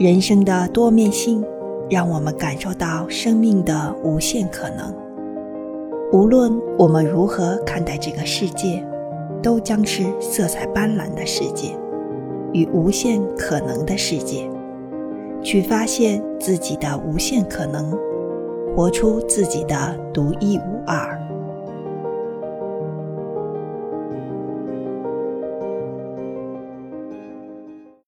[0.00, 1.44] 人生的多面性
[1.90, 4.94] 让我们感受到生命的无限可能。
[6.10, 8.82] 无论我们如何看待这个世界
[9.42, 11.76] 都将是色彩斑斓的世界
[12.54, 14.50] 与无限可能的世界。
[15.42, 17.94] 去发现自己的无限可能
[18.74, 21.29] 活出自己的独一无二。